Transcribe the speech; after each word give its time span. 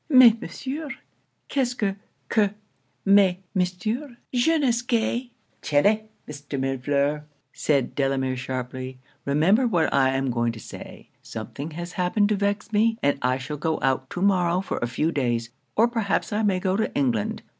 'Mais 0.09 0.33
Monsieur 0.41 0.89
c'est 1.47 1.77
que 1.77 1.95
que 2.27 2.49
mais 3.05 3.37
Monsieur, 3.53 4.17
je 4.33 4.53
ne 4.57 4.71
scais!' 4.71 5.29
'Tenez, 5.61 6.05
Mr. 6.27 6.57
Millefleur!' 6.59 7.23
said 7.53 7.93
Delamere 7.93 8.35
sharply 8.35 8.97
'Remember 9.27 9.67
what 9.67 9.93
I 9.93 10.09
am 10.09 10.31
going 10.31 10.53
to 10.53 10.59
say. 10.59 11.09
Something 11.21 11.69
has 11.77 11.91
happened 11.91 12.29
to 12.29 12.35
vex 12.35 12.73
me, 12.73 12.97
and 13.03 13.19
I 13.21 13.37
shall 13.37 13.57
go 13.57 13.77
out 13.83 14.09
to 14.09 14.23
morrow 14.23 14.61
for 14.61 14.79
a 14.79 14.87
few 14.87 15.11
days, 15.11 15.51
or 15.75 15.87
perhaps 15.87 16.33
I 16.33 16.41
may 16.41 16.59
go 16.59 16.75
to 16.75 16.91
England. 16.95 17.43